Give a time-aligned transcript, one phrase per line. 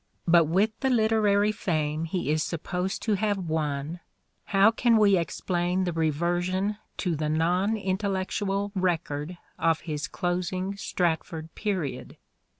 [0.27, 3.99] But with the literary fame he is supposed to have won,
[4.45, 9.81] how can we explain 36" SHAKESPEARE" IDENTIFIED the reversion to the non intellectual record of
[9.81, 12.17] his closing Stratford period